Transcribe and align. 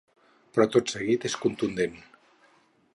Però 0.55 0.65
tot 0.75 0.93
seguit 0.95 1.29
és 1.31 1.37
contundent. 1.45 1.97